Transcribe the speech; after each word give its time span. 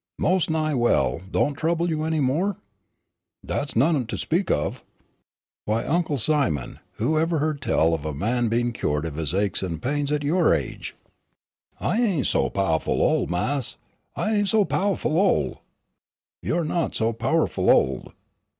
"Most 0.17 0.49
nigh 0.49 0.73
well, 0.73 1.21
don't 1.29 1.53
trouble 1.53 1.87
you 1.87 2.05
any 2.05 2.19
more?" 2.19 2.57
"Dat 3.45 3.69
is 3.69 3.75
none 3.75 4.07
to 4.07 4.17
speak 4.17 4.49
of." 4.49 4.83
"Why, 5.65 5.85
Uncle 5.85 6.17
Simon, 6.17 6.79
who 6.93 7.19
ever 7.19 7.37
heard 7.37 7.61
tell 7.61 7.93
of 7.93 8.03
a 8.03 8.11
man 8.11 8.47
being 8.47 8.73
cured 8.73 9.05
of 9.05 9.17
his 9.17 9.31
aches 9.31 9.61
and 9.61 9.79
pains 9.79 10.11
at 10.11 10.23
your 10.23 10.55
age?" 10.55 10.95
"I 11.79 12.01
ain' 12.01 12.25
so 12.25 12.49
powahful 12.49 12.99
ol', 12.99 13.27
Mas', 13.27 13.77
I 14.15 14.33
ain' 14.33 14.47
so 14.47 14.65
powahful 14.65 15.15
ol'." 15.15 15.61
"You're 16.41 16.65
not 16.65 16.95
so 16.95 17.13
powerful 17.13 17.69
old! 17.69 18.11